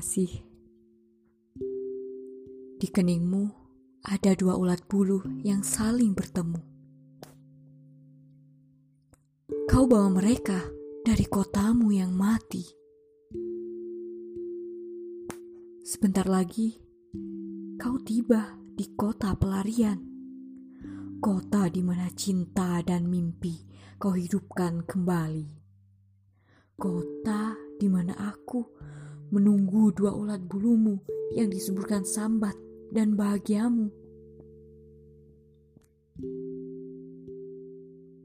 [0.00, 0.32] Kasih,
[2.80, 3.52] di keningmu
[4.00, 6.56] ada dua ulat bulu yang saling bertemu.
[9.68, 10.56] Kau bawa mereka
[11.04, 12.64] dari kotamu yang mati.
[15.84, 16.80] Sebentar lagi,
[17.76, 20.00] kau tiba di kota pelarian.
[21.20, 23.52] Kota di mana cinta dan mimpi
[24.00, 25.60] kau hidupkan kembali.
[26.80, 28.80] Kota di mana aku
[29.30, 30.98] menunggu dua ulat bulumu
[31.34, 32.54] yang disuburkan sambat
[32.90, 33.90] dan bahagiamu.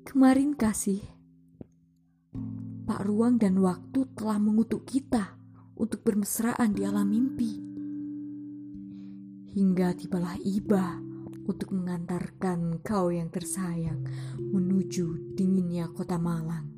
[0.06, 1.06] Kemarin kasih,
[2.86, 5.38] Pak Ruang dan Waktu telah mengutuk kita
[5.78, 7.52] untuk bermesraan di alam mimpi.
[9.56, 11.00] Hingga tibalah iba
[11.46, 14.04] untuk mengantarkan kau yang tersayang
[14.40, 16.75] menuju dinginnya kota Malang.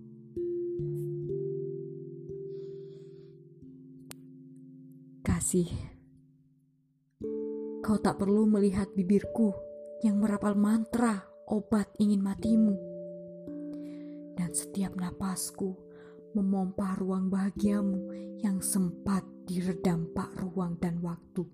[5.38, 5.70] Kasih,
[7.86, 9.54] kau tak perlu melihat bibirku
[10.02, 12.74] yang merapal mantra obat ingin matimu.
[14.34, 15.78] Dan setiap napasku
[16.34, 18.10] memompa ruang bahagiamu
[18.42, 21.46] yang sempat diredam pak ruang dan waktu.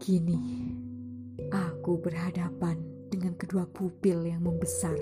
[0.00, 0.40] Kini,
[1.52, 2.80] aku berhadapan
[3.12, 4.96] dengan kedua pupil yang membesar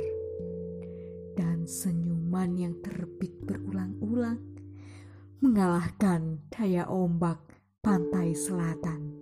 [1.39, 4.39] dan senyuman yang terbit berulang-ulang
[5.43, 7.43] mengalahkan daya ombak
[7.83, 9.19] pantai selatan.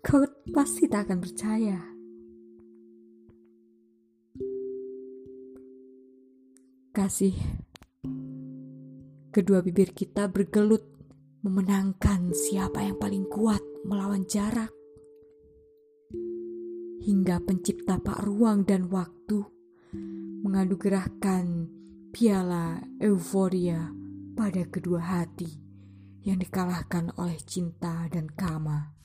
[0.00, 0.24] Kau
[0.56, 1.78] pasti tak akan percaya.
[6.90, 7.36] Kasih,
[9.30, 10.82] kedua bibir kita bergelut
[11.44, 14.72] memenangkan siapa yang paling kuat melawan jarak.
[17.00, 19.60] Hingga pencipta Pak Ruang dan Waktu
[20.40, 21.79] mengadu gerahkan
[22.10, 23.86] piala euforia
[24.34, 25.46] pada kedua hati
[26.26, 28.99] yang dikalahkan oleh cinta dan kama.